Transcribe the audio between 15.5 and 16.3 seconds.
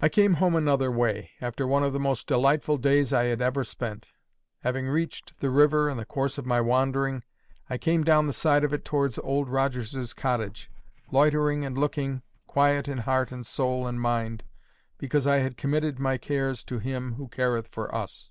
committed my